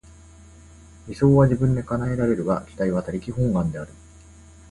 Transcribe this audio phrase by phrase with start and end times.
[1.07, 3.93] 理想は自分で叶えられるが、期待は他力本願である。